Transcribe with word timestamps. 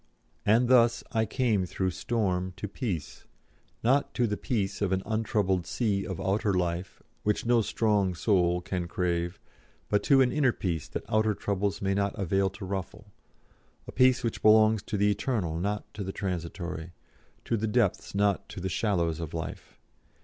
And 0.47 0.67
thus 0.67 1.03
I 1.11 1.27
came 1.27 1.67
through 1.67 1.91
storm 1.91 2.53
to 2.57 2.67
peace, 2.67 3.25
not 3.83 4.15
to 4.15 4.25
the 4.25 4.35
peace 4.35 4.81
of 4.81 4.91
an 4.91 5.03
untroubled 5.05 5.67
sea 5.67 6.07
of 6.07 6.19
outer 6.19 6.55
life, 6.55 7.03
which 7.21 7.45
no 7.45 7.61
strong 7.61 8.15
soul 8.15 8.61
can 8.61 8.87
crave, 8.87 9.39
but 9.89 10.01
to 10.05 10.21
an 10.21 10.31
inner 10.31 10.53
peace 10.53 10.87
that 10.87 11.03
outer 11.07 11.35
troubles 11.35 11.83
may 11.83 11.93
not 11.93 12.17
avail 12.17 12.49
to 12.49 12.65
ruffle 12.65 13.11
a 13.87 13.91
peace 13.91 14.23
which 14.23 14.41
belongs 14.41 14.81
to 14.81 14.97
the 14.97 15.11
eternal 15.11 15.59
not 15.59 15.85
to 15.93 16.03
the 16.03 16.11
transitory, 16.11 16.93
to 17.45 17.55
the 17.55 17.67
depths 17.67 18.15
not 18.15 18.49
to 18.49 18.59
the 18.59 18.69
shallows 18.69 19.19
of 19.19 19.35
life. 19.35 19.77